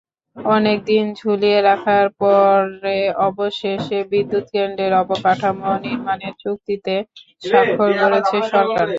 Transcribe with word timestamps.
অনেক 0.37 0.77
দিন 0.85 1.05
ঝুলিয়ে 1.19 1.59
রাখার 1.61 2.05
পরে 2.19 2.97
অবশেষে 3.27 3.99
বিদ্যুৎকেন্দ্রের 4.11 4.93
অবকাঠামো 5.01 5.71
নির্মাণের 5.85 6.33
চুক্তিতে 6.43 6.95
স্বাক্ষর 7.41 7.91
করেছে 8.01 8.37
সরকার। 8.51 8.87